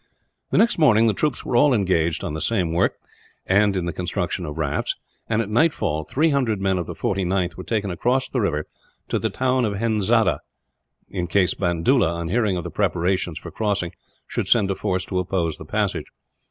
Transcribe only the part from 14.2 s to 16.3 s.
should send a force to oppose the passage.